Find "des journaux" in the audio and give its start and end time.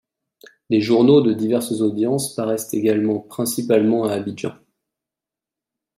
0.71-1.21